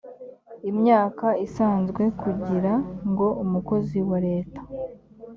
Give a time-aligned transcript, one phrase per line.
[0.71, 2.73] imyaka isanzwe kugira
[3.09, 4.61] ngo umukozi wa leta